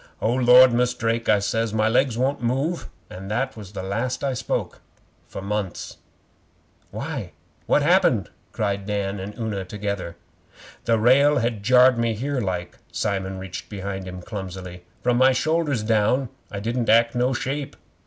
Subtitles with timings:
[0.19, 4.23] '"O Lord, Mus' Drake," I says, "my legs won't move," and that was the last
[4.23, 4.81] I spoke
[5.27, 5.97] for months.'
[6.89, 7.33] 'Why?
[7.67, 10.15] What had happened?' cried Dan and Una together.
[10.85, 14.85] 'The rail had jarred me in here like.' Simon reached behind him clumsily.
[15.03, 17.75] 'From my shoulders down I didn't act no shape.